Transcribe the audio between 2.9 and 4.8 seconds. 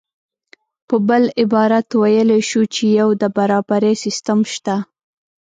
یو د برابرۍ سیستم شته